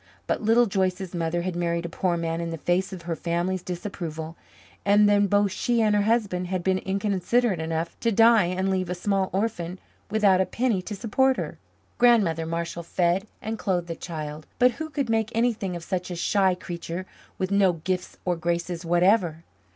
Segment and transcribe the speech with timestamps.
[0.25, 3.61] But Little Joyce's mother had married a poor man in the face of her family's
[3.61, 4.35] disapproval,
[4.83, 8.89] and then both she and her husband had been inconsiderate enough to die and leave
[8.89, 9.77] a small orphan
[10.09, 11.59] without a penny to support her.
[11.99, 16.15] Grandmother Marshall fed and clothed the child, but who could make anything of such a
[16.15, 17.05] shy creature
[17.37, 19.43] with no gifts or graces whatever?